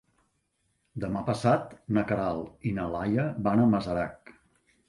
Demà 1.03 1.21
passat 1.27 1.75
na 1.97 2.05
Queralt 2.13 2.65
i 2.71 2.75
na 2.79 2.89
Laia 2.97 3.29
van 3.49 3.63
a 3.67 3.71
Masarac. 3.75 4.35